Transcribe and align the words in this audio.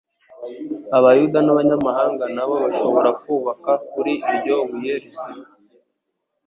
Abayuda 0.97 1.39
n'abanyamahanga 1.43 2.25
na 2.35 2.43
bo 2.47 2.55
bashobora 2.63 3.09
kubaka 3.21 3.71
kuri 3.91 4.13
iryo 4.31 4.55
buye 4.69 4.93
rizima. 5.03 5.47